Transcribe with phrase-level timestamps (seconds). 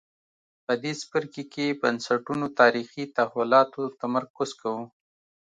[0.65, 4.83] په دې څپرکي کې بنسټونو تاریخي تحولاتو تمرکز کوو.